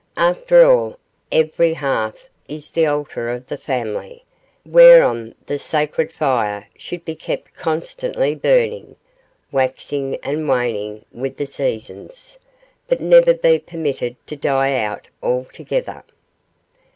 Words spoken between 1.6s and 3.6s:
hearth is the altar of the